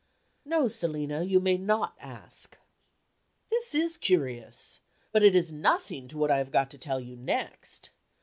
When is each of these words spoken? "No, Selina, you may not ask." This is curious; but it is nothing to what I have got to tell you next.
"No, 0.43 0.67
Selina, 0.67 1.21
you 1.21 1.39
may 1.39 1.59
not 1.59 1.93
ask." 1.99 2.57
This 3.51 3.75
is 3.75 3.97
curious; 3.97 4.79
but 5.11 5.21
it 5.21 5.35
is 5.35 5.53
nothing 5.53 6.07
to 6.07 6.17
what 6.17 6.31
I 6.31 6.39
have 6.39 6.49
got 6.49 6.71
to 6.71 6.79
tell 6.79 6.99
you 6.99 7.15
next. 7.15 7.91